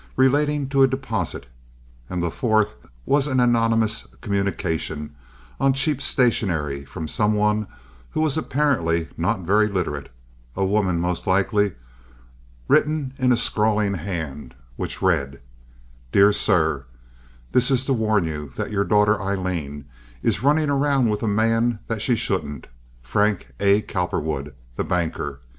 [0.15, 1.45] relating to a deposit,
[2.09, 2.73] and the fourth
[3.05, 5.15] was an anonymous communication,
[5.59, 7.67] on cheap stationery from some one
[8.09, 15.39] who was apparently not very literate—a woman most likely—written in a scrawling hand, which read:
[16.11, 19.85] DEAR SIR—This is to warn you that your daughter Aileen
[20.23, 22.65] is running around with a man that she shouldn't,
[23.03, 23.83] Frank A.
[23.83, 25.41] Cowperwood, the banker.